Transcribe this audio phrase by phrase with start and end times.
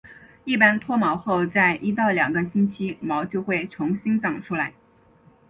[0.45, 4.73] 一般脱毛后在一到两个星期毛就回重新长出来。